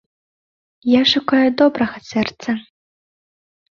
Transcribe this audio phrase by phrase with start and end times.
[0.93, 2.61] Я шукаю добрага сэрца.